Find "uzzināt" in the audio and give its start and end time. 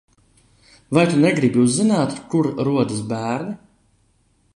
1.65-2.15